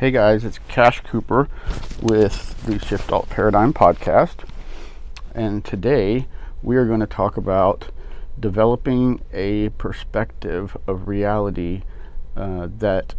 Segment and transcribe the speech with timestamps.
[0.00, 1.46] Hey guys, it's Cash Cooper
[2.00, 4.48] with the Shift Alt Paradigm podcast.
[5.34, 6.26] And today
[6.62, 7.90] we are going to talk about
[8.40, 11.82] developing a perspective of reality
[12.34, 13.14] uh, that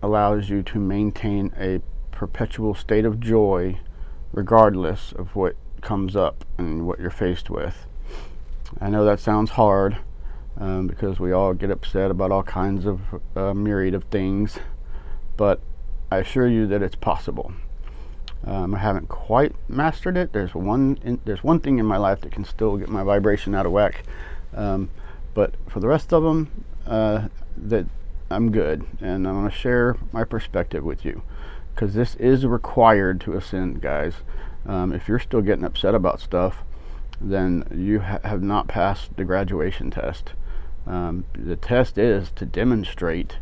[0.00, 1.80] allows you to maintain a
[2.12, 3.80] perpetual state of joy
[4.30, 7.84] regardless of what comes up and what you're faced with.
[8.80, 9.98] I know that sounds hard
[10.56, 13.00] um, because we all get upset about all kinds of
[13.34, 14.60] uh, myriad of things,
[15.36, 15.60] but
[16.10, 17.52] I assure you that it's possible.
[18.44, 20.32] Um, I haven't quite mastered it.
[20.32, 23.54] There's one in, there's one thing in my life that can still get my vibration
[23.54, 24.04] out of whack,
[24.54, 24.90] um,
[25.34, 27.86] but for the rest of them, uh, that
[28.30, 31.22] I'm good, and I'm going to share my perspective with you
[31.74, 34.14] because this is required to ascend, guys.
[34.64, 36.62] Um, if you're still getting upset about stuff,
[37.20, 40.32] then you ha- have not passed the graduation test.
[40.86, 43.38] Um, the test is to demonstrate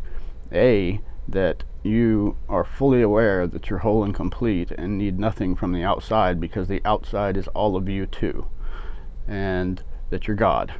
[0.51, 5.71] a that you are fully aware that you're whole and complete and need nothing from
[5.71, 8.47] the outside because the outside is all of you too,
[9.27, 10.73] and that you're God.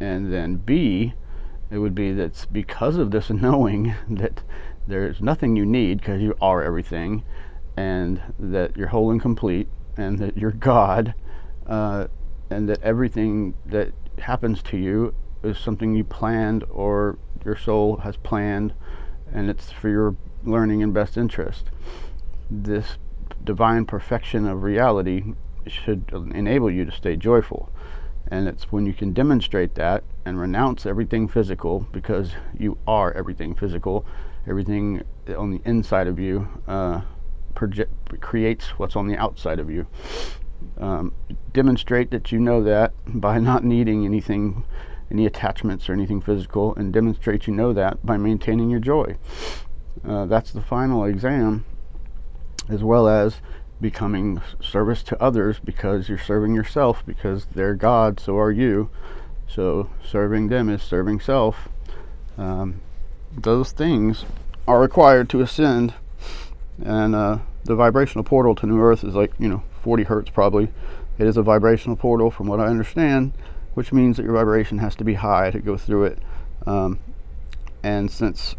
[0.00, 1.14] And then B,
[1.70, 4.42] it would be that because of this knowing that
[4.86, 7.24] there's nothing you need because you are everything,
[7.76, 11.14] and that you're whole and complete, and that you're God,
[11.66, 12.08] uh,
[12.50, 18.16] and that everything that happens to you is something you planned or your soul has
[18.16, 18.74] planned
[19.32, 21.64] and it's for your learning and best interest.
[22.50, 22.98] This
[23.44, 25.34] divine perfection of reality
[25.66, 27.70] should enable you to stay joyful.
[28.28, 33.54] And it's when you can demonstrate that and renounce everything physical because you are everything
[33.54, 34.04] physical,
[34.48, 35.02] everything
[35.36, 37.02] on the inside of you uh,
[38.20, 39.86] creates what's on the outside of you.
[40.78, 41.14] Um,
[41.52, 44.64] demonstrate that you know that by not needing anything
[45.10, 49.16] any attachments or anything physical and demonstrate you know that by maintaining your joy.
[50.06, 51.64] Uh, that's the final exam,
[52.68, 53.40] as well as
[53.80, 58.90] becoming service to others because you're serving yourself because they're God, so are you.
[59.48, 61.68] So serving them is serving self.
[62.36, 62.80] Um,
[63.32, 64.24] those things
[64.66, 65.94] are required to ascend,
[66.82, 70.70] and uh, the vibrational portal to New Earth is like you know 40 hertz probably.
[71.18, 73.32] It is a vibrational portal, from what I understand
[73.76, 76.18] which means that your vibration has to be high to go through it.
[76.66, 76.98] Um,
[77.82, 78.54] and since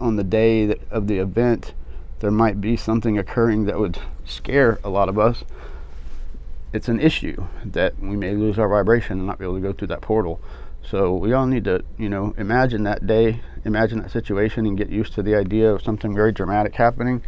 [0.00, 1.74] on the day that, of the event
[2.20, 5.42] there might be something occurring that would scare a lot of us,
[6.72, 9.72] it's an issue that we may lose our vibration and not be able to go
[9.72, 10.40] through that portal.
[10.88, 14.88] So we all need to, you know, imagine that day, imagine that situation, and get
[14.88, 17.22] used to the idea of something very dramatic happening.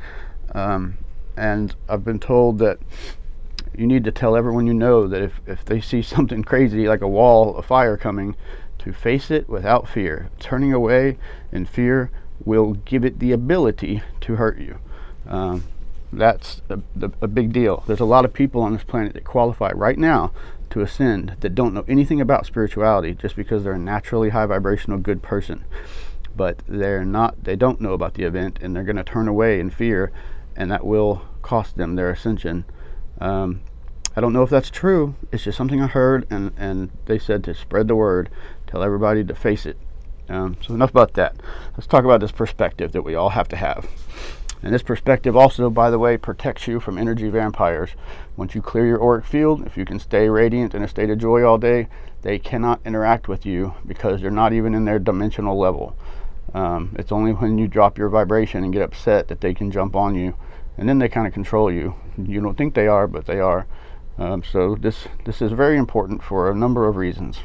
[0.54, 0.98] Um,
[1.36, 2.78] and I've been told that
[3.78, 7.02] you need to tell everyone you know that if, if they see something crazy like
[7.02, 8.36] a wall of fire coming,
[8.86, 10.30] to face it without fear.
[10.38, 11.18] Turning away
[11.50, 12.10] in fear
[12.44, 14.78] will give it the ability to hurt you.
[15.26, 15.64] Um,
[16.12, 16.80] that's a,
[17.20, 17.82] a, big deal.
[17.88, 20.32] There's a lot of people on this planet that qualify right now
[20.70, 24.98] to ascend that don't know anything about spirituality just because they're a naturally high vibrational
[24.98, 25.64] good person.
[26.36, 29.58] But they're not, they don't know about the event and they're going to turn away
[29.58, 30.12] in fear,
[30.54, 32.64] and that will cost them their ascension
[33.20, 33.60] um,
[34.16, 35.14] I don't know if that's true.
[35.30, 38.30] It's just something I heard, and, and they said to spread the word,
[38.66, 39.78] tell everybody to face it.
[40.28, 41.36] Um, so, enough about that.
[41.72, 43.88] Let's talk about this perspective that we all have to have.
[44.62, 47.90] And this perspective also, by the way, protects you from energy vampires.
[48.36, 51.18] Once you clear your auric field, if you can stay radiant in a state of
[51.18, 51.88] joy all day,
[52.22, 55.96] they cannot interact with you because they're not even in their dimensional level.
[56.54, 59.94] Um, it's only when you drop your vibration and get upset that they can jump
[59.94, 60.34] on you
[60.78, 61.94] and then they kind of control you.
[62.16, 63.66] You don't think they are, but they are.
[64.18, 67.40] Um, so this this is very important for a number of reasons.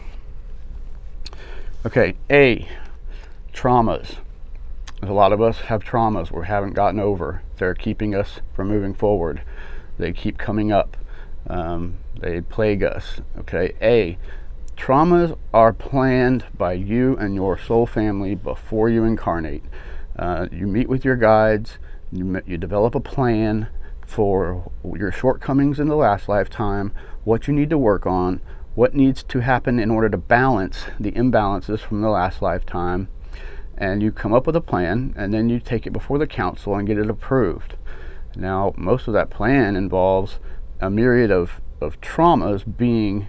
[1.85, 2.67] Okay, A,
[3.53, 4.17] traumas.
[5.01, 7.41] A lot of us have traumas we haven't gotten over.
[7.57, 9.41] They're keeping us from moving forward.
[9.97, 10.95] They keep coming up.
[11.47, 13.19] Um, they plague us.
[13.39, 14.17] Okay, A,
[14.77, 19.63] traumas are planned by you and your soul family before you incarnate.
[20.17, 21.79] Uh, you meet with your guides
[22.11, 23.67] you, you develop a plan
[24.05, 26.91] for your shortcomings in the last lifetime,
[27.23, 28.41] what you need to work on,
[28.75, 33.07] what needs to happen in order to balance the imbalances from the last lifetime,
[33.77, 36.75] and you come up with a plan, and then you take it before the council
[36.75, 37.75] and get it approved.
[38.35, 40.39] Now, most of that plan involves
[40.79, 43.27] a myriad of, of traumas being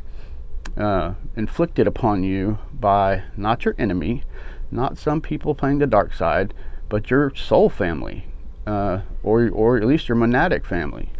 [0.76, 4.25] uh, inflicted upon you by not your enemy,
[4.70, 6.55] not some people playing the dark side,
[6.88, 8.26] but your soul family,
[8.67, 11.11] uh, or or at least your monadic family,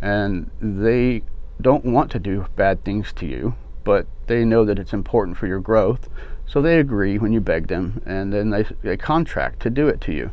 [0.00, 1.22] and they
[1.60, 3.54] don't want to do bad things to you,
[3.84, 6.08] but they know that it's important for your growth,
[6.46, 10.00] so they agree when you beg them, and then they they contract to do it
[10.02, 10.30] to you.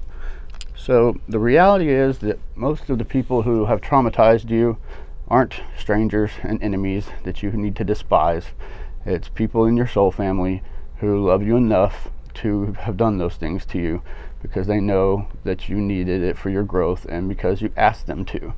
[0.75, 4.77] So the reality is that most of the people who have traumatized you
[5.27, 8.45] aren't strangers and enemies that you need to despise.
[9.05, 10.61] It's people in your soul family
[10.97, 14.01] who love you enough to have done those things to you
[14.45, 18.23] because they know that you needed it for your growth and because you asked them
[18.25, 18.53] to.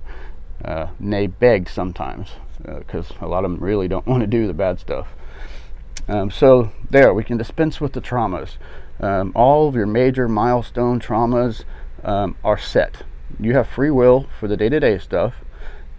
[0.64, 2.32] Uh, nay, beg sometimes
[2.64, 5.08] because uh, a lot of them really don't want to do the bad stuff.
[6.08, 8.58] Um, so, there, we can dispense with the traumas.
[9.00, 11.64] Um, all of your major milestone traumas
[12.04, 13.04] um, are set.
[13.40, 15.36] You have free will for the day to day stuff,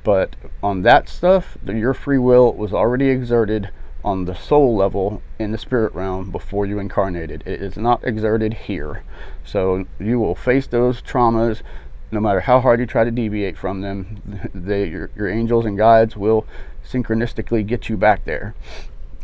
[0.02, 3.70] but on that stuff, your free will was already exerted
[4.04, 7.42] on the soul level in the spirit realm before you incarnated.
[7.46, 9.02] It is not exerted here.
[9.44, 11.62] So you will face those traumas
[12.10, 14.50] no matter how hard you try to deviate from them.
[14.54, 16.46] They, your, your angels and guides will
[16.86, 18.54] synchronistically get you back there.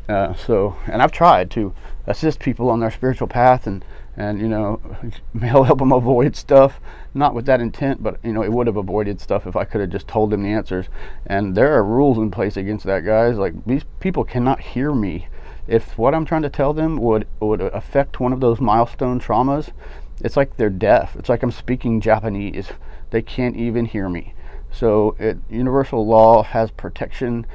[0.09, 1.75] Uh, so, and I've tried to
[2.06, 3.85] assist people on their spiritual path and
[4.16, 4.81] and you know
[5.34, 6.81] mail help them avoid stuff.
[7.14, 9.81] Not with that intent but you know it would have avoided stuff if i could
[9.81, 10.87] have just told them the answers.
[11.26, 13.37] And there are rules in place against that guys.
[13.37, 15.28] Like these people cannot hear me.
[15.66, 19.72] If what i'm trying to tell them would would affect one of those milestone traumas
[20.20, 21.16] it's like they're deaf.
[21.16, 22.69] It's like i'm speaking japanese.
[23.11, 24.34] They can't even hear me.
[24.70, 27.46] So it, universal law has protection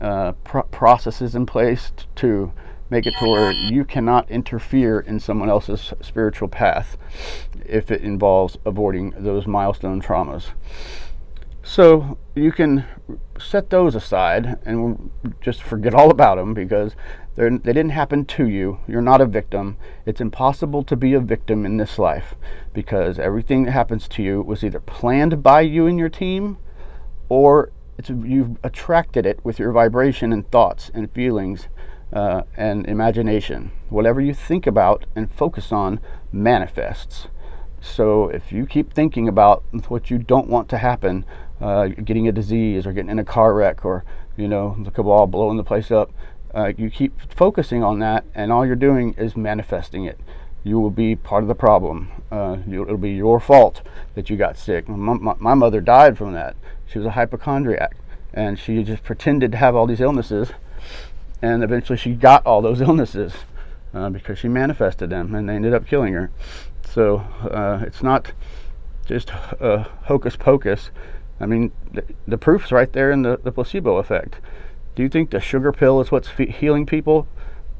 [0.00, 2.52] uh, processes in place t- to
[2.90, 6.96] make it to where you cannot interfere in someone else's spiritual path
[7.64, 10.50] if it involves avoiding those milestone traumas.
[11.62, 12.84] So you can
[13.40, 15.10] set those aside and
[15.40, 16.94] just forget all about them because
[17.34, 18.78] they didn't happen to you.
[18.86, 19.76] You're not a victim.
[20.06, 22.36] It's impossible to be a victim in this life
[22.72, 26.58] because everything that happens to you was either planned by you and your team
[27.28, 27.72] or
[28.08, 31.68] you've attracted it with your vibration and thoughts and feelings
[32.12, 33.72] uh, and imagination.
[33.88, 36.00] Whatever you think about and focus on
[36.32, 37.28] manifests.
[37.80, 41.24] So if you keep thinking about what you don't want to happen,
[41.60, 44.04] uh, getting a disease or getting in a car wreck or
[44.36, 46.10] you know the cabal blowing the place up,
[46.54, 50.18] uh, you keep focusing on that, and all you're doing is manifesting it.
[50.64, 52.10] You will be part of the problem.
[52.30, 53.82] Uh, it'll be your fault
[54.14, 54.88] that you got sick.
[54.88, 56.56] My, my, my mother died from that.
[56.86, 57.96] She was a hypochondriac,
[58.32, 60.52] and she just pretended to have all these illnesses
[61.42, 63.32] and eventually she got all those illnesses
[63.94, 66.30] uh, because she manifested them and they ended up killing her.
[66.88, 67.18] So
[67.50, 68.32] uh, it's not
[69.06, 69.30] just
[69.60, 70.90] uh, hocus pocus.
[71.38, 74.36] I mean the, the proof's right there in the, the placebo effect.
[74.94, 77.28] Do you think the sugar pill is what's fe- healing people?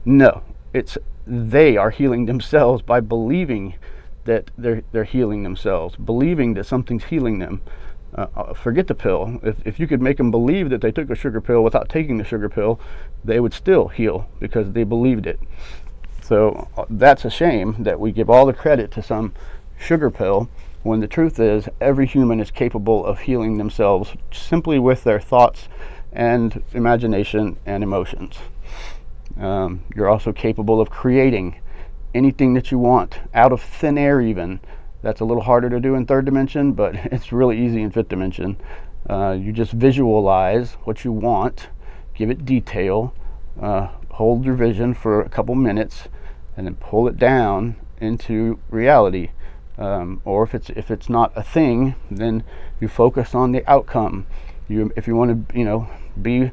[0.05, 0.43] No.
[0.73, 3.75] It's they are healing themselves by believing
[4.25, 7.63] that they're, they're healing themselves believing that something's healing them
[8.17, 9.39] uh, uh, forget the pill.
[9.43, 12.19] If, if you could make them believe that they took a sugar pill without taking
[12.19, 12.81] the sugar pill,
[13.25, 15.39] they would still heal because they believed it.
[16.23, 19.35] So uh, that's a shame that we give all the credit to some
[19.79, 20.49] sugar pill
[20.83, 25.69] when the truth is every human is capable of healing themselves simply with their thoughts
[26.13, 28.39] and imagination and emotions.
[29.39, 31.57] Um, you're also capable of creating
[32.15, 34.61] anything that you want out of thin air, even
[35.07, 38.09] that's a little harder to do in third dimension, but it's really easy in fifth
[38.09, 38.57] dimension.
[39.09, 41.69] Uh, you just visualize what you want,
[42.13, 43.15] give it detail,
[43.63, 46.09] uh, hold your vision for a couple minutes,
[46.57, 49.31] and then pull it down into reality.
[49.79, 52.43] Um, or if it's if it's not a thing, then
[52.81, 54.27] you focus on the outcome.
[54.67, 55.89] You if you want to you know
[56.21, 56.51] be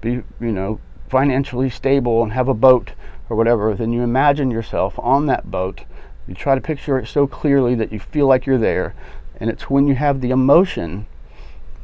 [0.00, 2.94] be you know financially stable and have a boat
[3.30, 5.84] or whatever, then you imagine yourself on that boat
[6.26, 8.94] you try to picture it so clearly that you feel like you're there.
[9.40, 11.06] And it's when you have the emotion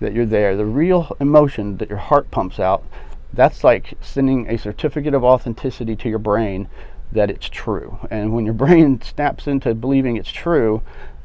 [0.00, 2.85] that you're there, the real emotion that your heart pumps out,
[3.33, 6.68] that's like sending a certificate of authenticity to your brain
[7.11, 7.99] that it's true.
[8.11, 10.83] And when your brain snaps into believing it's true,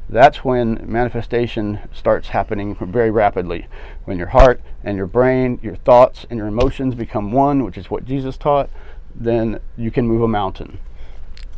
[0.08, 3.68] that's when manifestation starts happening very rapidly.
[4.04, 7.90] When your heart and your brain, your thoughts and your emotions become one, which is
[7.90, 8.68] what Jesus taught,
[9.14, 10.78] then you can move a mountain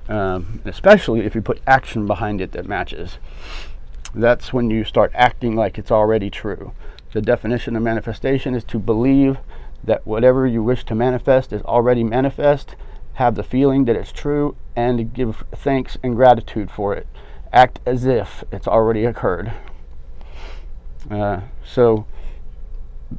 [0.08, 3.18] um, especially if you put action behind it that matches.
[4.14, 6.72] That's when you start acting like it's already true.
[7.12, 9.38] The definition of manifestation is to believe
[9.84, 12.76] that whatever you wish to manifest is already manifest,
[13.14, 17.06] have the feeling that it's true, and give thanks and gratitude for it.
[17.52, 19.52] Act as if it's already occurred.
[21.10, 22.06] Uh, so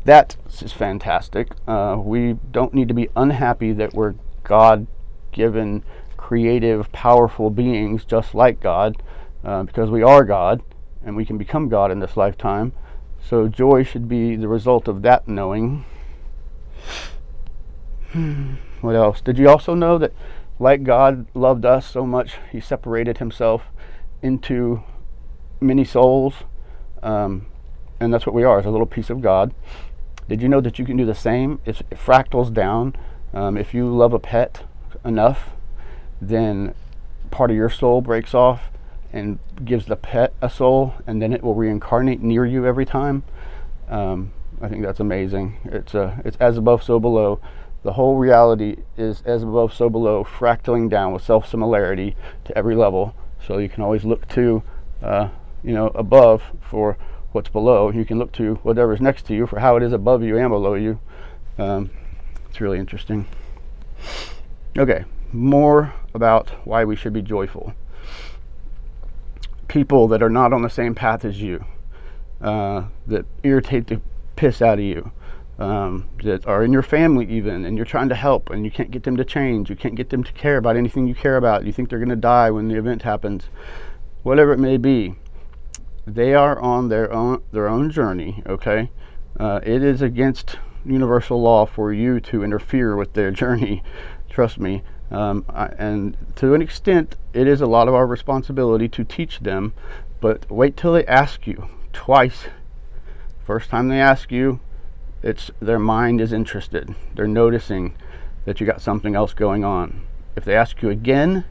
[0.06, 1.52] that is fantastic.
[1.68, 4.88] Uh, we don't need to be unhappy that we're God
[5.32, 5.84] given
[6.28, 9.02] creative, powerful beings just like God,
[9.46, 10.62] uh, because we are God
[11.06, 12.74] and we can become God in this lifetime.
[13.18, 15.86] So joy should be the result of that knowing.
[18.82, 19.22] what else?
[19.22, 20.12] Did you also know that,
[20.60, 23.62] like God loved us so much, He separated Himself
[24.22, 24.84] into
[25.62, 26.34] many souls,
[27.04, 27.46] um,
[28.02, 29.54] and that's what we are, is a little piece of God.
[30.28, 31.62] Did you know that you can do the same?
[31.66, 32.98] If it fractals down,
[33.34, 34.66] um, if you love a pet
[35.06, 35.52] enough,
[36.22, 36.74] then
[37.32, 38.70] part of your soul breaks off
[39.14, 43.24] and gives the pet a soul, and then it will reincarnate near you every time.
[43.90, 45.58] Um, I think that's amazing.
[45.66, 47.40] It's uh, it's as above, so below.
[47.84, 52.76] The whole reality is as above, so below, fractaling down with self similarity to every
[52.76, 53.16] level.
[53.46, 54.64] So you can always look to,
[55.02, 55.30] uh,
[55.64, 56.98] you know, above for
[57.32, 57.92] what's below.
[57.92, 60.50] You can look to whatever's next to you for how it is above you and
[60.50, 61.00] below you.
[61.58, 61.92] Um,
[62.50, 63.26] it's really interesting.
[64.78, 67.74] Okay, more about why we should be joyful.
[69.70, 71.64] People that are not on the same path as you,
[72.42, 74.02] uh, that irritate the
[74.36, 75.12] piss out of you,
[75.60, 78.92] um, that are in your family even, and you're trying to help and you can't
[78.92, 81.66] get them to change, you can't get them to care about anything you care about,
[81.66, 83.46] you think they're going to die when the event happens,
[84.24, 85.16] whatever it may be,
[86.06, 88.42] they are on their own their own journey.
[88.46, 88.90] Okay,
[89.40, 93.84] uh, it is against universal law for you to interfere with their journey.
[94.30, 94.84] Trust me.
[95.10, 99.40] Um, I, and to an extent, it is a lot of our responsibility to teach
[99.40, 99.74] them.
[100.20, 102.48] But wait till they ask you twice.
[103.46, 104.60] First time they ask you,
[105.24, 106.94] it's their mind is interested.
[107.16, 107.96] They're noticing
[108.46, 110.06] that you got something else going on.
[110.36, 111.46] If they ask you again,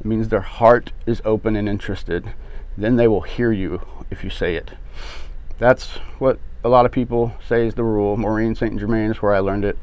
[0.00, 2.32] it means their heart is open and interested.
[2.76, 4.72] Then they will hear you if you say it.
[5.58, 8.16] That's what a lot of people say is the rule.
[8.16, 8.78] Maureen St.
[8.78, 9.78] Germain is where I learned it.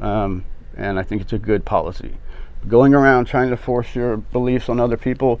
[0.00, 0.44] Um,
[0.76, 2.16] and I think it's a good policy.
[2.68, 5.40] Going around trying to force your beliefs on other people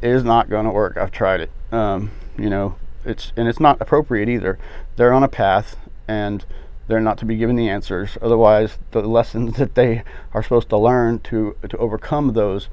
[0.00, 0.96] is not going to work.
[0.96, 1.50] I've tried it.
[1.70, 4.58] Um, you know, it's and it's not appropriate either.
[4.96, 5.76] They're on a path,
[6.08, 6.44] and
[6.88, 8.16] they're not to be given the answers.
[8.20, 10.02] Otherwise, the lessons that they
[10.34, 12.68] are supposed to learn to to overcome those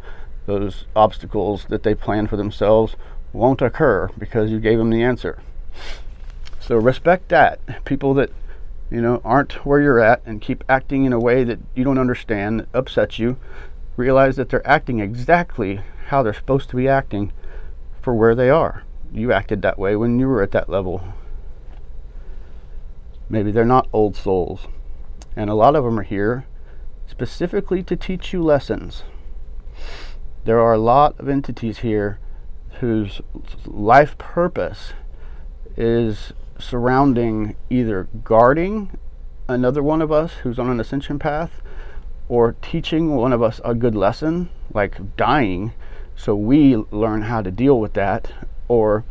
[0.45, 2.95] those obstacles that they plan for themselves
[3.33, 5.39] won't occur because you gave them the answer.
[6.59, 7.85] So respect that.
[7.85, 8.31] People that
[8.89, 11.99] you know aren't where you're at and keep acting in a way that you don't
[11.99, 13.37] understand, that upsets you,
[13.99, 17.33] realize that they're acting exactly how they're supposed to be acting
[18.01, 18.83] for where they are.
[19.11, 21.03] You acted that way when you were at that level.
[23.27, 24.67] Maybe they're not old souls.
[25.35, 26.45] And a lot of them are here
[27.07, 29.03] specifically to teach you lessons.
[30.45, 32.19] There are a lot of entities here
[32.79, 33.21] whose
[33.65, 34.93] life purpose
[35.75, 38.97] is surrounding either guarding
[39.49, 41.61] another one of us who's on an ascension path
[42.29, 45.73] or teaching one of us a good lesson, like dying,
[46.15, 48.31] so we learn how to deal with that,
[48.67, 49.03] or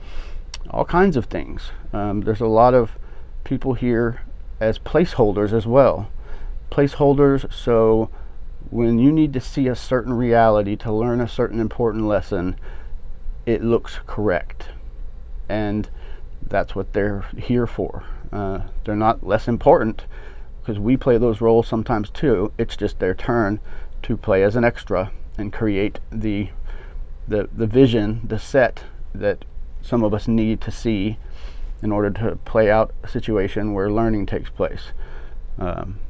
[0.70, 1.72] all kinds of things.
[1.92, 2.92] Um, there's a lot of
[3.44, 4.22] people here
[4.60, 6.08] as placeholders as well.
[6.70, 8.08] Placeholders, so
[8.70, 12.56] when you need to see a certain reality to learn a certain important lesson,
[13.46, 14.68] it looks correct.
[15.48, 15.88] And
[16.42, 18.04] that's what they're here for.
[18.30, 20.04] Uh, they're not less important
[20.68, 22.52] because we play those roles sometimes too.
[22.58, 23.58] It's just their turn
[24.02, 26.50] to play as an extra and create the
[27.26, 28.84] the the vision, the set
[29.14, 29.46] that
[29.80, 31.16] some of us need to see
[31.82, 34.92] in order to play out a situation where learning takes place.
[35.58, 36.00] Um,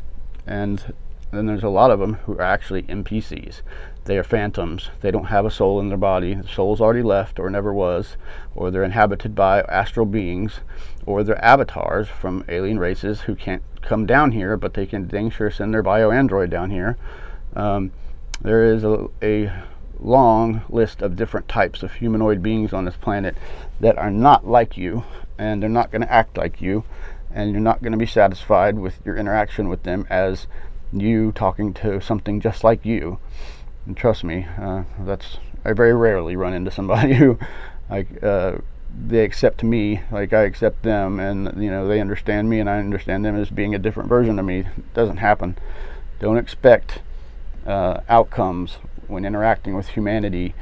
[0.45, 0.93] and
[1.31, 3.61] then there's a lot of them who are actually NPCs.
[4.07, 4.91] They are phantoms.
[5.03, 6.35] They don't have a soul in their body.
[6.35, 8.17] The soul's already left or never was,
[8.57, 10.61] or they're inhabited by astral beings,
[11.07, 15.31] or they're avatars from alien races who can't come down here, but they can dang
[15.31, 16.97] sure send their bio android down here.
[17.55, 17.93] Um,
[18.41, 19.53] there is a, a
[20.01, 23.37] long list of different types of humanoid beings on this planet
[23.81, 25.05] that are not like you,
[25.39, 26.85] and they're not going to act like you,
[27.33, 30.47] and you're not going to be satisfied with your interaction with them as
[30.93, 33.19] you talking to something just like you.
[33.87, 37.39] And trust me, uh, that's I very rarely run into somebody who
[37.91, 38.59] like uh,
[39.07, 42.79] they accept me like I accept them, and you know they understand me and I
[42.79, 44.61] understand them as being a different version of me.
[44.61, 45.57] It doesn't happen.
[46.21, 47.01] Don't expect
[47.67, 50.55] uh, outcomes when interacting with humanity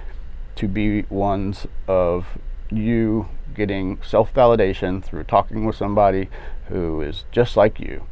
[0.56, 2.38] to be ones of
[2.71, 6.28] you getting self validation through talking with somebody
[6.68, 8.06] who is just like you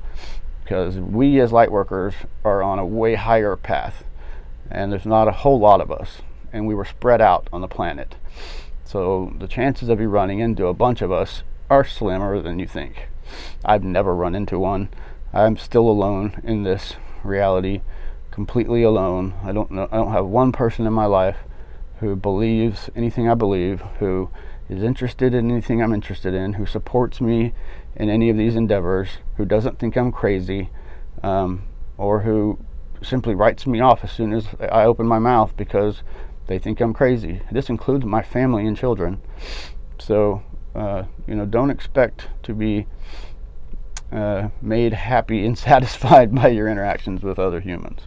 [0.62, 4.04] because we as light workers are on a way higher path
[4.70, 7.68] and there's not a whole lot of us and we were spread out on the
[7.68, 8.14] planet
[8.94, 12.66] so the chances of you running into a bunch of us are slimmer than you
[12.68, 13.08] think.
[13.64, 14.88] I've never run into one.
[15.32, 17.80] I'm still alone in this reality
[18.30, 19.34] completely alone.
[19.42, 21.38] I don't know i don't have one person in my life
[21.98, 24.30] who believes anything i believe who
[24.68, 27.52] is interested in anything i'm interested in who supports me
[27.96, 30.70] in any of these endeavors, who doesn't think I'm crazy,
[31.20, 31.64] um,
[31.98, 32.60] or who
[33.02, 36.04] simply writes me off as soon as I open my mouth because
[36.46, 37.40] they think I'm crazy.
[37.50, 39.20] This includes my family and children.
[39.98, 40.42] So
[40.74, 42.86] uh, you know, don't expect to be
[44.10, 48.02] uh, made happy and satisfied by your interactions with other humans.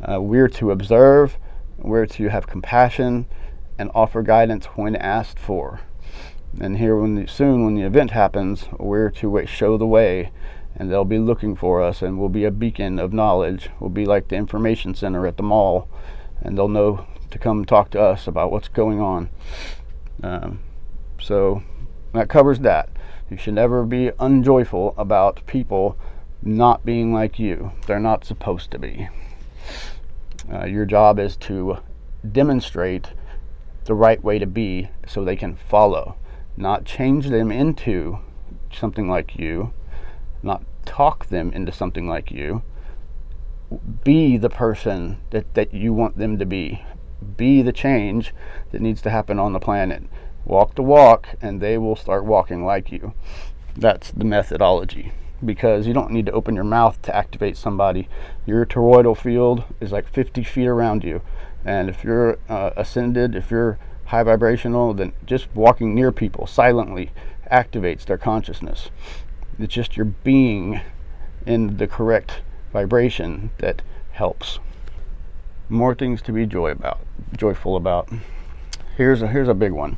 [0.00, 1.38] Uh, we're to observe,
[1.78, 3.26] we're to have compassion,
[3.78, 5.80] and offer guidance when asked for.
[6.60, 10.32] And here, when the, soon when the event happens, we're to show the way,
[10.74, 13.68] and they'll be looking for us, and we'll be a beacon of knowledge.
[13.80, 15.88] We'll be like the information center at the mall,
[16.40, 17.06] and they'll know
[17.36, 19.28] to come talk to us about what's going on.
[20.22, 20.60] Um,
[21.20, 21.62] so
[22.14, 22.88] that covers that.
[23.30, 25.98] You should never be unjoyful about people
[26.42, 27.72] not being like you.
[27.86, 29.08] They're not supposed to be.
[30.50, 31.78] Uh, your job is to
[32.32, 33.12] demonstrate
[33.84, 36.16] the right way to be so they can follow,
[36.56, 38.18] not change them into
[38.72, 39.72] something like you,
[40.42, 42.62] not talk them into something like you.
[44.04, 46.84] Be the person that, that you want them to be.
[47.36, 48.34] Be the change
[48.72, 50.02] that needs to happen on the planet
[50.46, 53.12] walk the walk and they will start walking like you.
[53.76, 55.12] That's the methodology
[55.44, 58.08] because you don't need to open your mouth to activate somebody.
[58.46, 61.20] Your toroidal field is like 50 feet around you.
[61.64, 67.10] And if you're uh, ascended, if you're high vibrational, then just walking near people silently
[67.50, 68.88] activates their consciousness.
[69.58, 70.80] It's just your being
[71.44, 72.40] in the correct
[72.72, 73.82] vibration that
[74.12, 74.58] helps.
[75.68, 77.00] More things to be joy about,
[77.36, 78.08] joyful about.
[78.96, 79.96] Here's a here's a big one.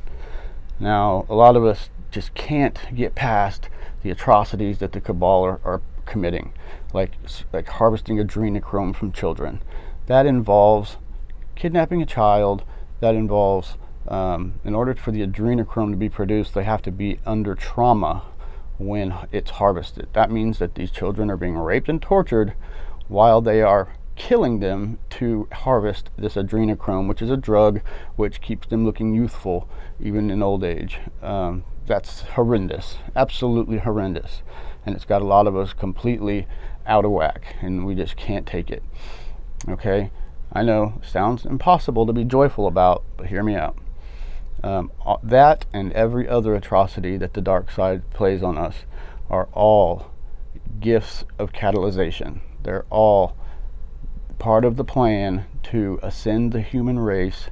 [0.80, 3.68] Now, a lot of us just can't get past
[4.02, 6.54] the atrocities that the cabal are, are committing,
[6.94, 7.12] like
[7.52, 9.60] like harvesting adrenochrome from children.
[10.06, 10.96] That involves
[11.54, 12.64] kidnapping a child.
[13.00, 13.76] That involves,
[14.08, 18.24] um, in order for the adrenochrome to be produced, they have to be under trauma
[18.78, 20.08] when it's harvested.
[20.14, 22.54] That means that these children are being raped and tortured
[23.08, 27.80] while they are killing them to harvest this adrenochrome, which is a drug
[28.16, 29.68] which keeps them looking youthful
[30.00, 30.98] even in old age.
[31.22, 34.42] Um, that's horrendous, absolutely horrendous.
[34.84, 36.46] And it's got a lot of us completely
[36.84, 38.82] out of whack, and we just can't take it.
[39.68, 40.10] Okay?
[40.52, 43.78] I know, sounds impossible to be joyful about, but hear me out.
[44.64, 44.90] Um,
[45.22, 48.78] that and every other atrocity that the dark side plays on us
[49.30, 50.10] are all
[50.80, 52.40] gifts of catalyzation.
[52.64, 53.36] They're all
[54.38, 57.50] part of the plan to ascend the human race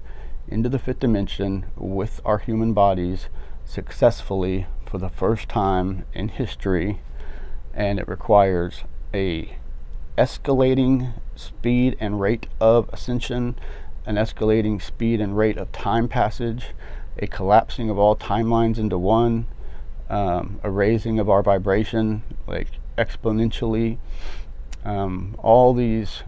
[0.49, 3.29] into the fifth dimension with our human bodies
[3.65, 7.01] successfully for the first time in history
[7.75, 9.57] and it requires a
[10.17, 13.57] escalating speed and rate of ascension
[14.07, 16.69] an escalating speed and rate of time passage
[17.19, 19.47] a collapsing of all timelines into one
[20.09, 23.99] um, a raising of our vibration like exponentially.
[24.85, 26.23] Um, all these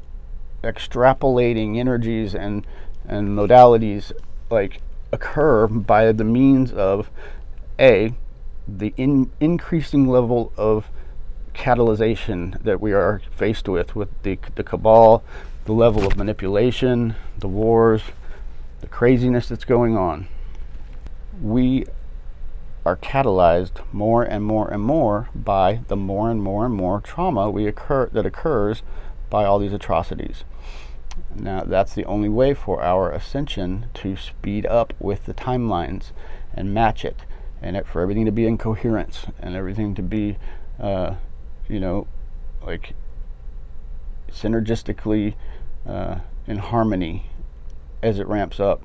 [0.63, 2.67] extrapolating energies and
[3.07, 4.13] and modalities
[4.51, 4.81] like
[5.13, 7.11] occur by the means of
[7.79, 8.13] a
[8.67, 10.91] the in, increasing level of
[11.55, 15.23] catalyzation that we are faced with with the, the cabal
[15.65, 18.03] the level of manipulation the wars
[18.81, 20.29] the craziness that's going on.
[21.41, 21.87] We
[22.87, 27.51] are catalyzed more and more and more by the more and more and more trauma
[27.51, 28.83] we occur that occurs
[29.31, 30.45] by all these atrocities.
[31.35, 36.13] Now, that's the only way for our ascension to speed up with the timelines
[36.55, 37.25] and match it,
[37.61, 40.39] and it, for everything to be in coherence and everything to be,
[40.79, 41.15] uh,
[41.69, 42.07] you know,
[42.65, 42.95] like
[44.31, 45.35] synergistically
[45.87, 47.31] uh, in harmony
[48.03, 48.83] as it ramps up.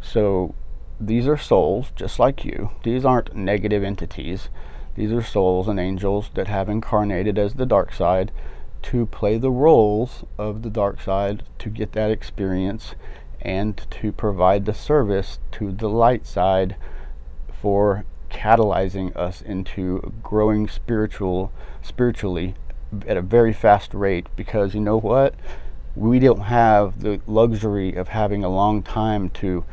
[0.00, 0.54] So,
[1.00, 2.70] these are souls just like you.
[2.84, 4.48] These aren't negative entities.
[4.94, 8.30] These are souls and angels that have incarnated as the dark side
[8.84, 12.94] to play the roles of the dark side to get that experience
[13.40, 16.76] and to provide the service to the light side
[17.60, 21.50] for catalyzing us into growing spiritual
[21.82, 22.54] spiritually
[23.06, 24.26] at a very fast rate.
[24.36, 25.34] Because you know what?
[25.96, 29.64] We don't have the luxury of having a long time to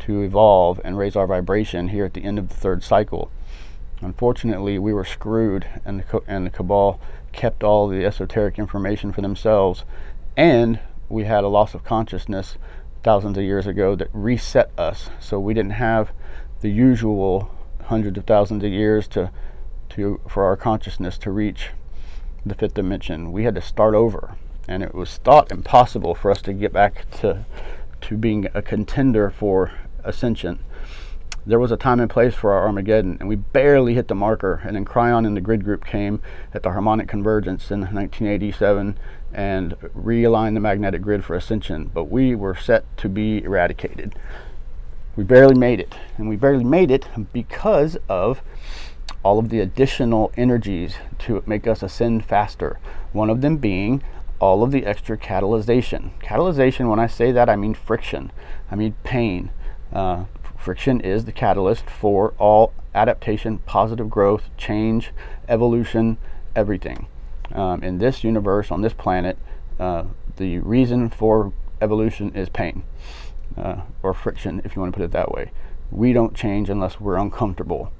[0.00, 3.30] to evolve and raise our vibration here at the end of the third cycle.
[4.00, 7.00] Unfortunately we were screwed and the, and the cabal
[7.32, 9.84] kept all the esoteric information for themselves,
[10.36, 12.56] and we had a loss of consciousness
[13.02, 15.10] thousands of years ago that reset us.
[15.18, 16.12] So we didn't have
[16.60, 17.50] the usual
[17.84, 19.30] hundreds of thousands of years to
[19.90, 21.70] to for our consciousness to reach
[22.46, 23.32] the fifth dimension.
[23.32, 24.36] We had to start over,
[24.68, 27.44] and it was thought impossible for us to get back to
[28.02, 29.72] to being a contender for
[30.04, 30.60] ascension
[31.46, 34.60] there was a time and place for our Armageddon, and we barely hit the marker.
[34.64, 36.20] And then Kryon and the grid group came
[36.52, 38.98] at the harmonic convergence in 1987
[39.32, 41.90] and realigned the magnetic grid for ascension.
[41.92, 44.14] But we were set to be eradicated.
[45.16, 45.94] We barely made it.
[46.18, 48.42] And we barely made it because of
[49.22, 52.78] all of the additional energies to make us ascend faster.
[53.12, 54.02] One of them being
[54.40, 56.10] all of the extra catalyzation.
[56.20, 58.32] Catalyzation, when I say that, I mean friction,
[58.70, 59.50] I mean pain.
[59.92, 60.24] Uh,
[60.60, 65.10] friction is the catalyst for all adaptation, positive growth, change,
[65.48, 66.18] evolution,
[66.54, 67.06] everything.
[67.52, 69.38] Um, in this universe, on this planet,
[69.78, 70.04] uh,
[70.36, 72.84] the reason for evolution is pain
[73.56, 75.50] uh, or friction, if you want to put it that way.
[75.90, 77.90] We don't change unless we're uncomfortable.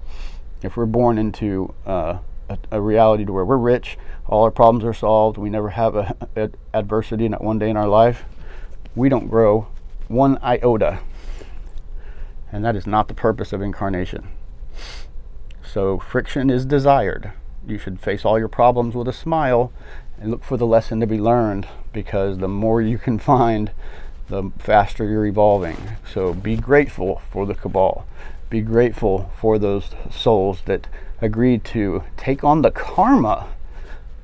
[0.62, 2.18] If we're born into uh,
[2.48, 3.96] a, a, reality to where we're rich,
[4.26, 7.76] all our problems are solved, we never have a, a adversity not one day in
[7.76, 8.24] our life,
[8.94, 9.68] we don't grow
[10.08, 11.00] one iota.
[12.52, 14.28] And that is not the purpose of incarnation.
[15.62, 17.32] So friction is desired.
[17.66, 19.72] You should face all your problems with a smile
[20.18, 23.70] and look for the lesson to be learned because the more you can find,
[24.28, 25.76] the faster you're evolving.
[26.12, 28.06] So be grateful for the cabal.
[28.48, 30.88] Be grateful for those souls that
[31.20, 33.48] agreed to take on the karma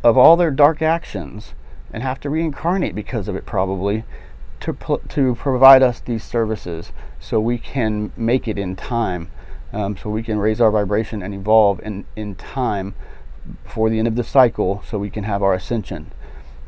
[0.02, 1.54] of all their dark actions
[1.92, 4.04] and have to reincarnate because of it, probably,
[4.60, 9.30] to, to provide us these services so we can make it in time,
[9.72, 12.94] um, so we can raise our vibration and evolve in, in time
[13.64, 16.10] before the end of the cycle so we can have our ascension.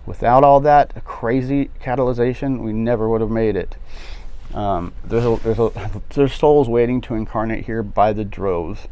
[0.07, 3.77] Without all that crazy catalyzation, we never would have made it.
[4.55, 8.89] Um, there's, a, there's, a, there's souls waiting to incarnate here by the droves,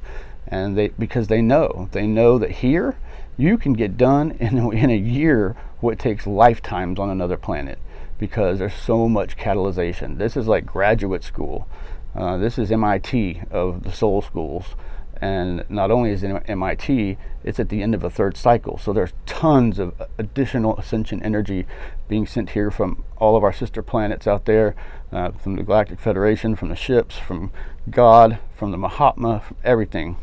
[0.46, 2.96] and they because they know they know that here
[3.36, 7.78] you can get done in, in a year what takes lifetimes on another planet
[8.18, 10.18] because there's so much catalyzation.
[10.18, 11.68] This is like graduate school.
[12.14, 14.74] Uh, this is MIT of the soul schools.
[15.20, 18.76] And not only is it MIT, it's at the end of a third cycle.
[18.78, 21.66] So there's tons of additional ascension energy
[22.08, 24.74] being sent here from all of our sister planets out there,
[25.12, 27.50] uh, from the Galactic Federation, from the ships, from
[27.90, 30.16] God, from the Mahatma, from everything.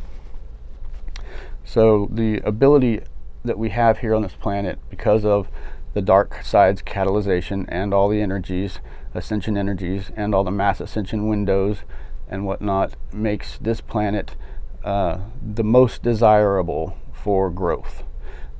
[1.64, 3.00] So the ability
[3.44, 5.48] that we have here on this planet, because of
[5.94, 8.80] the dark side's catalyzation and all the energies,
[9.14, 11.78] ascension energies, and all the mass ascension windows
[12.28, 14.34] and whatnot, makes this planet
[14.84, 18.02] uh, the most desirable for growth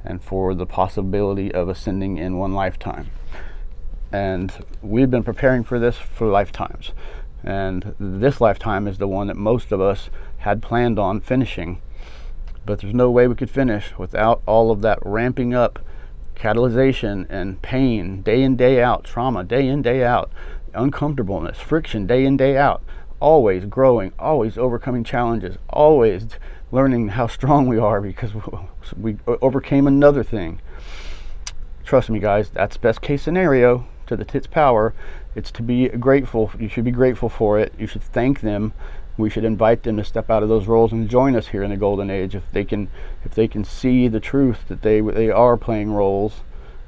[0.05, 3.11] and for the possibility of ascending in one lifetime.
[4.13, 6.93] And we've been preparing for this for lifetimes.
[7.43, 11.83] And this lifetime is the one that most of us had planned on finishing.
[12.65, 15.81] But there's no way we could finish without all of that ramping up
[16.35, 20.31] catalyzation and pain day in, day out, trauma day in, day out,
[20.75, 22.83] uncomfortableness, friction day in, day out
[23.25, 26.27] always growing, always overcoming challenges, always
[26.71, 28.33] learning how strong we are because
[29.01, 30.61] we overcame another thing.
[31.85, 34.93] Trust me, guys, that's best case scenario to the tits power.
[35.35, 36.51] It's to be grateful.
[36.59, 37.73] You should be grateful for it.
[37.79, 38.75] You should thank them.
[39.17, 41.71] We should invite them to step out of those roles and join us here in
[41.71, 42.89] the golden age if they can
[43.25, 46.43] if they can see the truth that they they are playing roles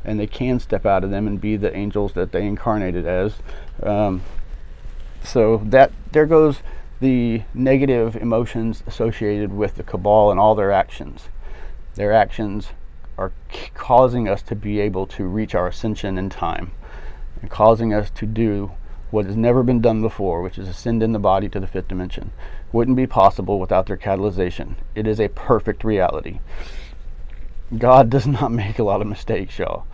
[0.05, 3.35] and they can step out of them and be the angels that they incarnated as.
[3.83, 4.23] Um,
[5.23, 6.61] so that there goes
[7.01, 11.29] the negative emotions associated with the cabal and all their actions.
[11.95, 12.71] Their actions
[13.19, 13.33] are
[13.75, 16.71] causing us to be able to reach our ascension in time
[17.41, 18.73] and causing us to do
[19.17, 21.89] what has never been done before, which is ascend in the body to the fifth
[21.89, 22.33] dimension.
[22.71, 24.75] Wouldn't be possible without their catalyzation.
[24.95, 26.41] It is a perfect reality.
[27.79, 29.87] God does not make a lot of mistakes, y'all.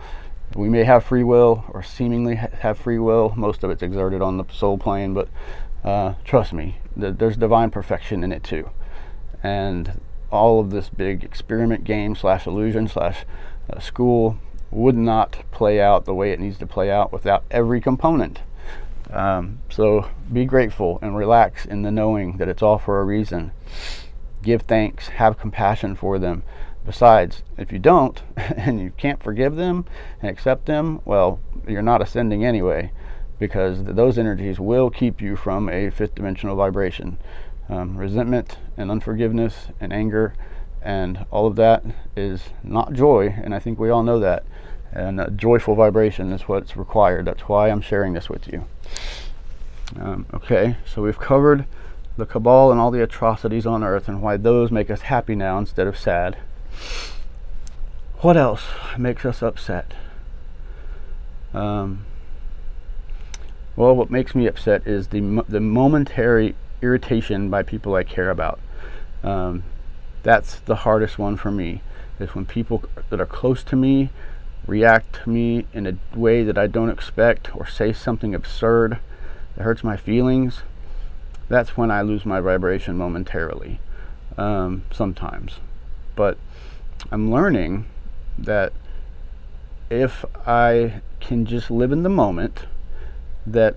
[0.57, 3.31] We may have free will or seemingly have free will.
[3.37, 5.29] Most of it's exerted on the soul plane, but
[5.85, 8.71] uh, trust me, th- there's divine perfection in it too.
[9.41, 13.23] And all of this big experiment game slash illusion slash
[13.71, 14.37] uh, school
[14.69, 18.41] would not play out the way it needs to play out without every component.
[19.13, 23.51] Um, so be grateful and relax in the knowing that it's all for a reason.
[24.41, 26.43] Give thanks, have compassion for them,
[26.85, 29.85] Besides, if you don't and you can't forgive them
[30.21, 32.91] and accept them, well, you're not ascending anyway
[33.39, 37.17] because those energies will keep you from a fifth dimensional vibration.
[37.69, 40.33] Um, resentment and unforgiveness and anger
[40.81, 41.83] and all of that
[42.15, 44.43] is not joy, and I think we all know that.
[44.95, 47.25] And a joyful vibration is what's required.
[47.25, 48.65] That's why I'm sharing this with you.
[49.99, 51.65] Um, okay, so we've covered
[52.15, 55.57] the cabal and all the atrocities on earth and why those make us happy now
[55.57, 56.37] instead of sad.
[58.19, 58.63] What else
[58.97, 59.93] makes us upset?
[61.53, 62.05] Um,
[63.75, 68.59] well, what makes me upset is the the momentary irritation by people I care about.
[69.23, 69.63] Um,
[70.21, 71.81] that's the hardest one for me.
[72.19, 74.09] Is when people that are close to me
[74.67, 78.99] react to me in a way that I don't expect or say something absurd
[79.55, 80.63] that hurts my feelings.
[81.49, 83.79] that's when I lose my vibration momentarily,
[84.37, 85.59] um, sometimes.
[86.15, 86.37] But
[87.11, 87.85] I'm learning
[88.39, 88.71] that
[89.89, 92.65] if I can just live in the moment,
[93.45, 93.75] that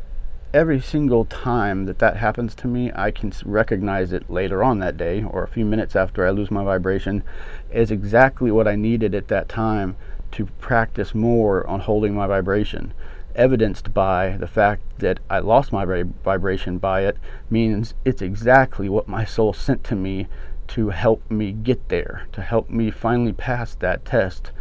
[0.55, 4.96] every single time that that happens to me, I can recognize it later on that
[4.96, 7.22] day or a few minutes after I lose my vibration
[7.70, 9.96] is exactly what I needed at that time
[10.33, 12.93] to practice more on holding my vibration.
[13.35, 17.19] Evidenced by the fact that I lost my vibration by it
[17.51, 20.27] means it's exactly what my soul sent to me
[20.69, 24.53] to help me get there, to help me finally pass that test,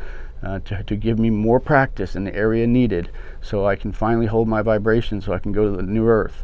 [0.44, 3.10] uh, to, to give me more practice in the area needed
[3.42, 6.44] so I can finally hold my vibration so I can go to the new earth.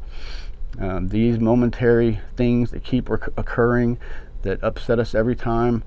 [0.80, 4.00] Um, these momentary things that keep occurring
[4.44, 5.84] that upset us every time,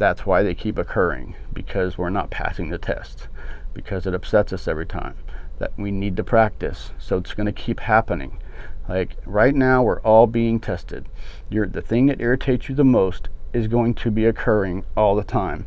[0.00, 3.28] that's why they keep occurring because we're not passing the test,
[3.74, 5.14] because it upsets us every time.
[5.58, 8.40] That we need to practice, so it's going to keep happening.
[8.88, 11.06] Like right now, we're all being tested.
[11.50, 15.22] You're, the thing that irritates you the most is going to be occurring all the
[15.22, 15.66] time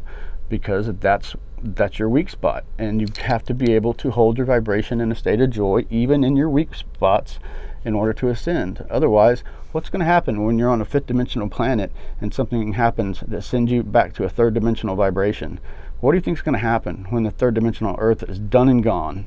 [0.49, 4.45] because that's that's your weak spot and you have to be able to hold your
[4.45, 7.39] vibration in a state of joy even in your weak spots
[7.85, 8.85] in order to ascend.
[8.89, 9.43] Otherwise
[9.73, 11.91] what's going to happen when you're on a fifth dimensional planet
[12.21, 15.59] and something happens that sends you back to a third dimensional vibration?
[15.99, 18.69] What do you think is going to happen when the third dimensional earth is done
[18.69, 19.25] and gone?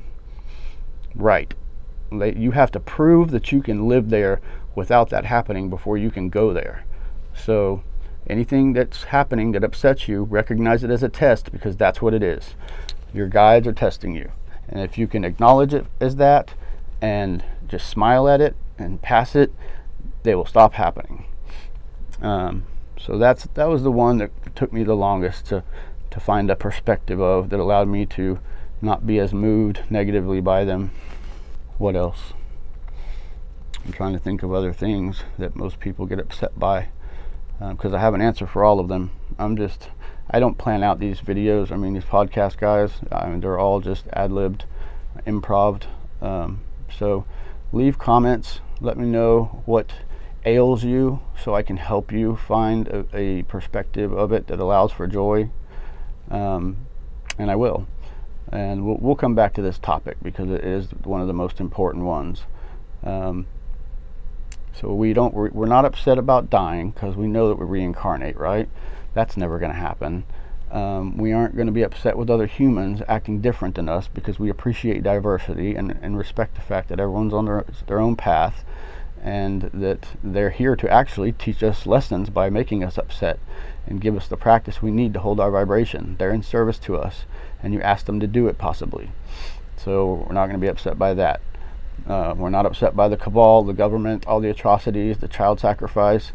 [1.13, 1.53] Right.
[2.11, 4.39] You have to prove that you can live there
[4.73, 6.85] without that happening before you can go there.
[7.33, 7.83] So
[8.29, 12.23] anything that's happening that upsets you, recognize it as a test because that's what it
[12.23, 12.55] is.
[13.13, 14.31] Your guides are testing you.
[14.69, 16.53] And if you can acknowledge it as that
[17.01, 19.53] and just smile at it and pass it,
[20.23, 21.25] they will stop happening.
[22.21, 22.65] Um,
[22.99, 25.63] so that's that was the one that took me the longest to
[26.11, 28.39] to find a perspective of that allowed me to
[28.81, 30.91] not be as moved negatively by them.
[31.77, 32.33] What else?
[33.85, 36.89] I'm trying to think of other things that most people get upset by
[37.59, 39.11] because uh, I have an answer for all of them.
[39.39, 39.89] I'm just,
[40.29, 41.71] I don't plan out these videos.
[41.71, 44.65] I mean, these podcast guys, I mean, they're all just ad libbed,
[45.25, 45.83] improv.
[46.21, 46.61] Um,
[46.95, 47.25] so
[47.71, 48.61] leave comments.
[48.79, 49.93] Let me know what
[50.45, 54.91] ails you so I can help you find a, a perspective of it that allows
[54.91, 55.49] for joy.
[56.29, 56.77] Um,
[57.37, 57.87] and I will.
[58.51, 61.59] And we'll, we'll, come back to this topic because it is one of the most
[61.59, 62.43] important ones.
[63.03, 63.45] Um,
[64.73, 68.69] so we don't we're not upset about dying because we know that we reincarnate, right?
[69.13, 70.23] That's never going to happen.
[70.71, 74.37] Um, we aren't going to be upset with other humans acting different than us because
[74.37, 78.65] we appreciate diversity and, and respect the fact that everyone's on their, their own path
[79.23, 83.39] and that they're here to actually teach us lessons by making us upset
[83.85, 86.15] and give us the practice we need to hold our vibration.
[86.19, 87.25] They're in service to us,
[87.63, 89.11] and you ask them to do it possibly.
[89.75, 91.41] So we're not going to be upset by that.
[92.07, 96.31] Uh, we're not upset by the cabal, the government, all the atrocities, the child sacrifice,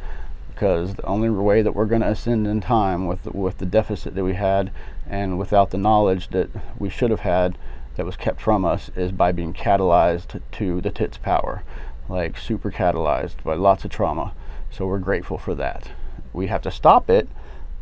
[0.54, 3.66] because the only way that we're going to ascend in time with the, with the
[3.66, 4.70] deficit that we had
[5.08, 7.56] and without the knowledge that we should have had
[7.96, 11.62] that was kept from us is by being catalyzed to the tits power,
[12.08, 14.34] like super catalyzed by lots of trauma.
[14.70, 15.90] So we're grateful for that.
[16.32, 17.28] We have to stop it,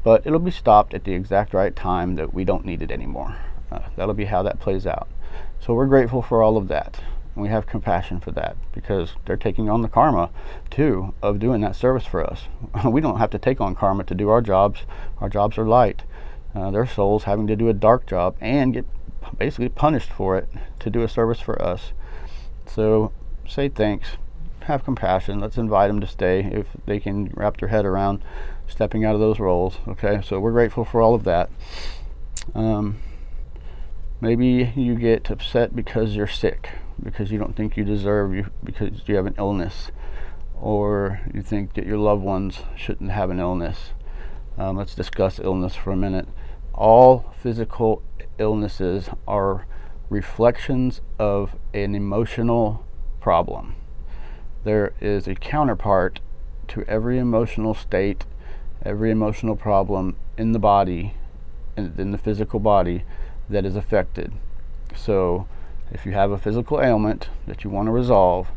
[0.02, 3.37] but it'll be stopped at the exact right time that we don't need it anymore.
[3.70, 5.09] Uh, that'll be how that plays out.
[5.61, 7.00] So we're grateful for all of that.
[7.40, 10.29] And we have compassion for that because they're taking on the karma
[10.70, 12.48] too of doing that service for us.
[12.85, 14.81] we don't have to take on karma to do our jobs.
[15.20, 16.03] Our jobs are light.
[16.55, 18.85] Uh, their souls having to do a dark job and get
[19.38, 20.50] basically punished for it
[20.81, 21.94] to do a service for us.
[22.66, 23.11] So
[23.48, 24.18] say thanks,
[24.64, 25.40] have compassion.
[25.40, 28.22] Let's invite them to stay if they can wrap their head around
[28.66, 29.79] stepping out of those roles.
[29.88, 31.48] Okay, so we're grateful for all of that.
[32.55, 32.98] Um,
[34.20, 36.68] maybe you get upset because you're sick
[37.02, 39.90] because you don't think you deserve you because you have an illness
[40.60, 43.90] or you think that your loved ones shouldn't have an illness.
[44.58, 46.28] Um, let's discuss illness for a minute.
[46.74, 48.02] All physical
[48.38, 49.66] illnesses are
[50.10, 52.84] reflections of an emotional
[53.20, 53.76] problem.
[54.64, 56.20] There is a counterpart
[56.68, 58.24] to every emotional state,
[58.82, 61.14] every emotional problem in the body,
[61.76, 63.04] in, in the physical body
[63.48, 64.32] that is affected.
[64.94, 65.46] So,
[65.92, 68.48] if you have a physical ailment that you want to resolve,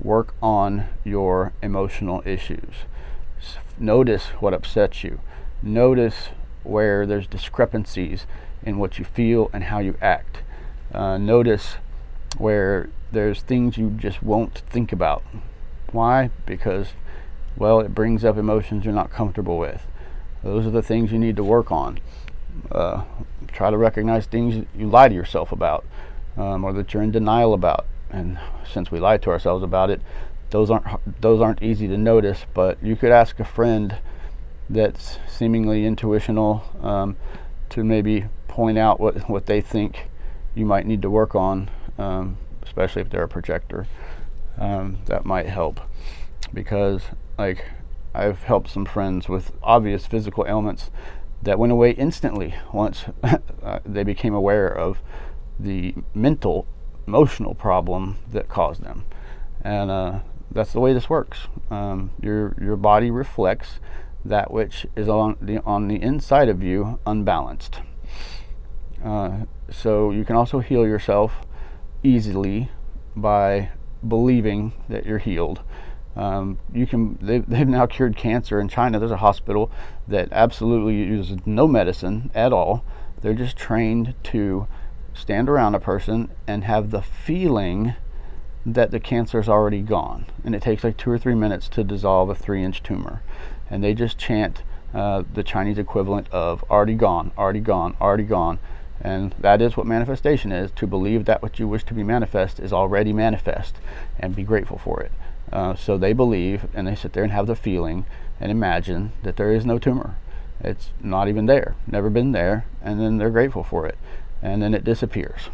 [0.00, 2.84] work on your emotional issues.
[3.78, 5.20] Notice what upsets you.
[5.62, 6.30] Notice
[6.62, 8.26] where there's discrepancies
[8.62, 10.38] in what you feel and how you act.
[10.92, 11.76] Uh, notice
[12.38, 15.22] where there's things you just won't think about.
[15.92, 16.30] Why?
[16.46, 16.94] Because,
[17.56, 19.86] well, it brings up emotions you're not comfortable with.
[20.42, 22.00] Those are the things you need to work on.
[22.70, 23.04] Uh,
[23.52, 25.84] try to recognize things you lie to yourself about
[26.36, 27.86] um, or that you're in denial about.
[28.10, 28.38] And
[28.70, 30.00] since we lie to ourselves about it,
[30.50, 32.46] those aren't those aren't easy to notice.
[32.54, 33.98] But you could ask a friend
[34.70, 37.16] that's seemingly intuitional um,
[37.70, 40.08] to maybe point out what what they think
[40.54, 43.86] you might need to work on, um, especially if they're a projector.
[44.56, 45.80] Um, that might help
[46.52, 47.02] because
[47.36, 47.64] like
[48.14, 50.90] I've helped some friends with obvious physical ailments
[51.42, 54.98] that went away instantly once uh, they became aware of
[55.58, 56.66] the mental,
[57.06, 59.04] emotional problem that caused them.
[59.62, 61.48] And uh, that's the way this works.
[61.70, 63.80] Um, your your body reflects
[64.24, 67.80] that which is on the on the inside of you unbalanced.
[69.04, 71.46] Uh, so you can also heal yourself
[72.02, 72.70] easily
[73.16, 73.70] by
[74.06, 75.60] believing that you're healed.
[76.16, 78.98] Um, you can they've, they've now cured cancer in China.
[78.98, 79.70] There's a hospital
[80.06, 82.84] that absolutely uses no medicine at all.
[83.20, 84.68] They're just trained to
[85.14, 87.94] stand around a person and have the feeling
[88.66, 90.26] that the cancer is already gone.
[90.44, 93.22] And it takes like two or three minutes to dissolve a three inch tumor.
[93.70, 98.58] And they just chant uh, the Chinese equivalent of already gone, already gone, already gone.
[99.00, 102.60] And that is what manifestation is to believe that what you wish to be manifest
[102.60, 103.76] is already manifest
[104.18, 105.12] and be grateful for it.
[105.52, 108.06] Uh, so they believe and they sit there and have the feeling
[108.40, 110.16] and imagine that there is no tumor.
[110.60, 113.98] It's not even there, never been there, and then they're grateful for it.
[114.44, 115.48] And then it disappears.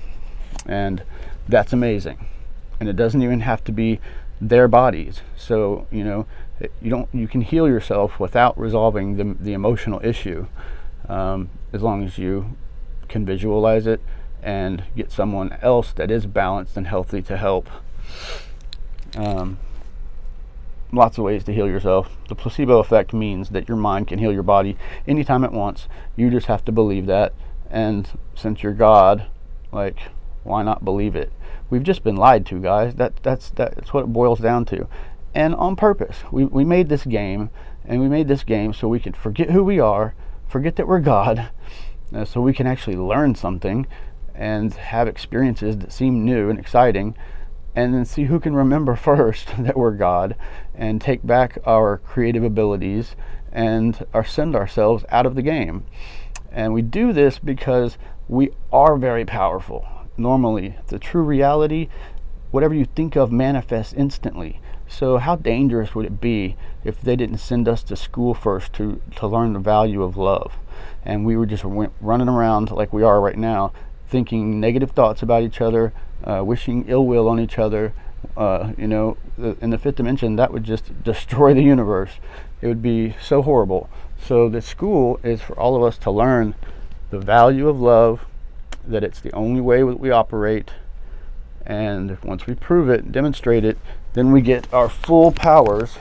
[0.66, 1.02] And
[1.48, 2.26] that's amazing.
[2.78, 4.00] And it doesn't even have to be
[4.40, 5.22] their bodies.
[5.36, 6.26] So, you know,
[6.82, 10.46] you don't you can heal yourself without resolving the, the emotional issue
[11.08, 12.56] um, as long as you
[13.08, 14.00] can visualize it
[14.42, 17.68] and get someone else that is balanced and healthy to help.
[19.16, 19.58] Um,
[20.92, 22.10] lots of ways to heal yourself.
[22.28, 24.76] The placebo effect means that your mind can heal your body
[25.06, 25.88] anytime it wants.
[26.16, 27.32] You just have to believe that.
[27.70, 29.26] And since you're God,
[29.72, 29.98] like,
[30.42, 31.32] why not believe it?
[31.68, 32.96] We've just been lied to, guys.
[32.96, 34.88] That that's that's what it boils down to.
[35.34, 36.18] And on purpose.
[36.32, 37.50] We we made this game
[37.84, 40.14] and we made this game so we can forget who we are,
[40.48, 41.50] forget that we're God,
[42.14, 43.86] uh, so we can actually learn something
[44.34, 47.14] and have experiences that seem new and exciting
[47.74, 50.36] and then see who can remember first that we're God
[50.74, 53.14] and take back our creative abilities
[53.52, 55.84] and our, send ourselves out of the game.
[56.52, 57.96] And we do this because
[58.28, 59.86] we are very powerful.
[60.16, 61.88] Normally, the true reality,
[62.50, 64.60] whatever you think of manifests instantly.
[64.88, 69.00] So, how dangerous would it be if they didn't send us to school first to,
[69.16, 70.58] to learn the value of love?
[71.04, 73.72] And we were just running around like we are right now,
[74.08, 75.92] thinking negative thoughts about each other,
[76.24, 77.94] uh, wishing ill will on each other.
[78.36, 82.10] Uh, you know, in the fifth dimension, that would just destroy the universe.
[82.60, 83.88] It would be so horrible.
[84.22, 86.54] So, the school is for all of us to learn
[87.10, 88.26] the value of love,
[88.86, 90.70] that it's the only way that we operate.
[91.66, 93.78] And once we prove it, demonstrate it,
[94.12, 95.98] then we get our full powers,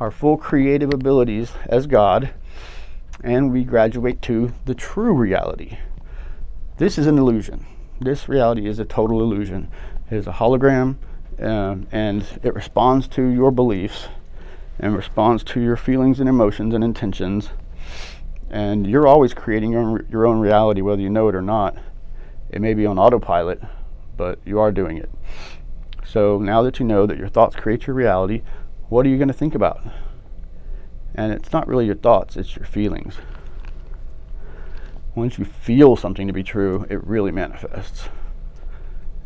[0.00, 2.32] our full creative abilities as God,
[3.22, 5.78] and we graduate to the true reality.
[6.78, 7.66] This is an illusion
[8.00, 9.68] this reality is a total illusion.
[10.10, 10.96] It is a hologram,
[11.40, 14.08] um, and it responds to your beliefs
[14.78, 17.50] and responds to your feelings and emotions and intentions.
[18.50, 21.76] And you're always creating your own, your own reality, whether you know it or not.
[22.50, 23.60] It may be on autopilot,
[24.16, 25.10] but you are doing it.
[26.04, 28.42] So now that you know that your thoughts create your reality,
[28.88, 29.82] what are you going to think about?
[31.14, 33.16] And it's not really your thoughts, it's your feelings
[35.14, 38.08] once you feel something to be true, it really manifests.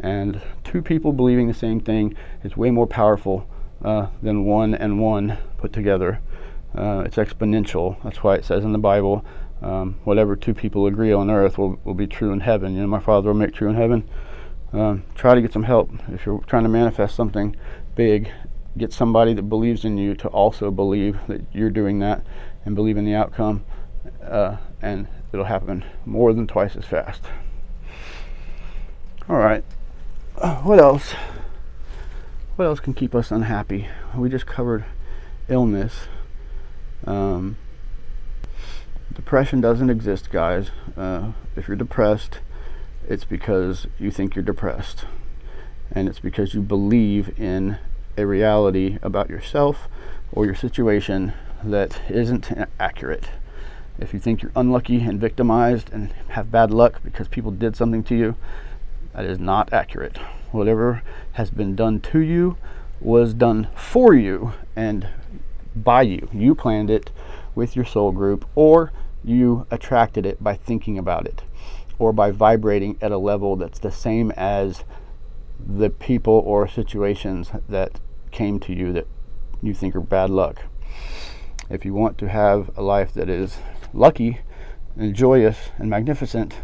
[0.00, 3.48] And two people believing the same thing is way more powerful
[3.84, 6.20] uh, than one and one put together.
[6.74, 8.02] Uh, it's exponential.
[8.02, 9.24] That's why it says in the Bible,
[9.62, 12.74] um, whatever two people agree on earth will, will be true in heaven.
[12.74, 14.08] You know, my Father will make true in heaven.
[14.72, 15.90] Um, try to get some help.
[16.08, 17.56] If you're trying to manifest something
[17.96, 18.30] big,
[18.76, 22.24] get somebody that believes in you to also believe that you're doing that
[22.64, 23.64] and believe in the outcome.
[24.22, 27.24] Uh, and it'll happen more than twice as fast.
[29.28, 29.64] All right.
[30.62, 31.14] what else?
[32.58, 33.86] What else can keep us unhappy?
[34.16, 34.84] We just covered
[35.48, 36.08] illness.
[37.06, 37.56] Um,
[39.14, 40.72] depression doesn't exist, guys.
[40.96, 42.40] Uh, if you're depressed,
[43.08, 45.04] it's because you think you're depressed.
[45.92, 47.78] And it's because you believe in
[48.16, 49.86] a reality about yourself
[50.32, 52.50] or your situation that isn't
[52.80, 53.28] accurate.
[54.00, 58.02] If you think you're unlucky and victimized and have bad luck because people did something
[58.02, 58.34] to you,
[59.14, 60.18] that is not accurate.
[60.50, 62.56] Whatever has been done to you
[63.00, 65.08] was done for you and
[65.76, 66.28] by you.
[66.32, 67.10] You planned it
[67.54, 68.92] with your soul group, or
[69.24, 71.42] you attracted it by thinking about it,
[71.98, 74.84] or by vibrating at a level that's the same as
[75.58, 79.06] the people or situations that came to you that
[79.60, 80.62] you think are bad luck.
[81.68, 83.58] If you want to have a life that is
[83.92, 84.40] lucky
[84.96, 86.54] and joyous and magnificent,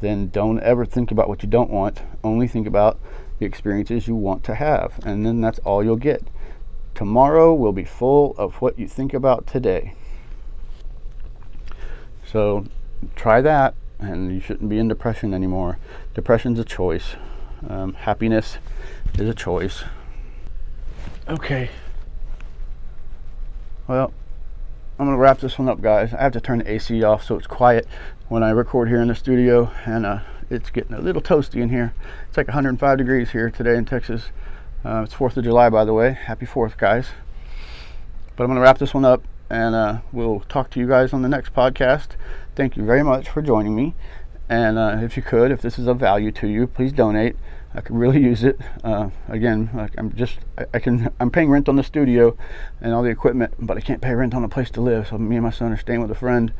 [0.00, 2.02] then don't ever think about what you don't want.
[2.22, 2.98] Only think about
[3.38, 6.22] the experiences you want to have, and then that's all you'll get.
[6.94, 9.94] Tomorrow will be full of what you think about today.
[12.26, 12.64] So
[13.14, 15.78] try that, and you shouldn't be in depression anymore.
[16.14, 17.16] Depression's a choice,
[17.68, 18.58] um, happiness
[19.18, 19.84] is a choice.
[21.28, 21.70] Okay.
[23.86, 24.12] Well,
[24.98, 26.12] I'm going to wrap this one up, guys.
[26.12, 27.86] I have to turn the AC off so it's quiet
[28.28, 30.20] when I record here in the studio, and uh,
[30.50, 31.94] it's getting a little toasty in here.
[32.28, 34.24] It's like 105 degrees here today in Texas.
[34.84, 36.12] Uh, it's 4th of July, by the way.
[36.12, 37.08] Happy 4th, guys.
[38.36, 41.14] But I'm going to wrap this one up, and uh, we'll talk to you guys
[41.14, 42.08] on the next podcast.
[42.54, 43.94] Thank you very much for joining me.
[44.48, 47.36] And uh, if you could, if this is of value to you, please donate.
[47.74, 48.58] I could really use it.
[48.82, 52.36] Uh, again, like I'm just I, I, can I'm paying rent on the studio
[52.80, 55.08] and all the equipment, but I can't pay rent on a place to live.
[55.08, 56.52] So me and my son are staying with a friend.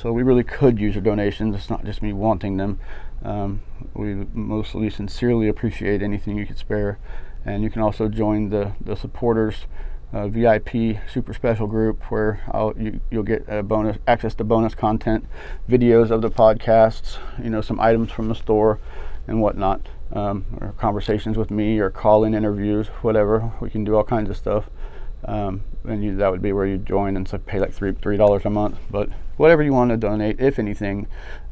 [0.00, 1.56] So we really could use your donations.
[1.56, 2.78] It's not just me wanting them.
[3.24, 3.62] Um,
[3.94, 6.98] we mostly sincerely appreciate anything you could spare,
[7.44, 9.66] and you can also join the the supporters.
[10.10, 15.26] Uh, VIP super special group where I'll, you, will get bonus access to bonus content,
[15.68, 18.80] videos of the podcasts, you know, some items from the store,
[19.26, 23.52] and whatnot um, or conversations with me or call-in interviews, whatever.
[23.60, 24.70] We can do all kinds of stuff.
[25.26, 28.16] Um, and you, that would be where you join and so pay like three three
[28.16, 28.78] dollars a month.
[28.90, 31.06] But whatever you want to donate, if anything,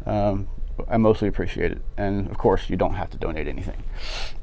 [0.05, 0.49] um,
[0.89, 1.82] I mostly appreciate it.
[1.97, 3.82] And of course, you don't have to donate anything.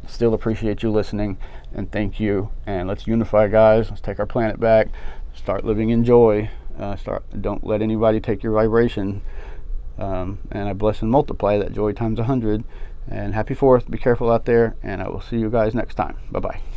[0.08, 1.38] Still appreciate you listening
[1.74, 2.52] and thank you.
[2.66, 3.90] And let's unify, guys.
[3.90, 4.90] Let's take our planet back.
[5.34, 6.50] Start living in joy.
[6.78, 7.24] Uh, start.
[7.40, 9.22] Don't let anybody take your vibration.
[9.98, 12.64] Um, and I bless and multiply that joy times a hundred
[13.08, 13.90] and happy 4th.
[13.90, 16.18] Be careful out there, and I will see you guys next time.
[16.32, 16.73] Bye bye.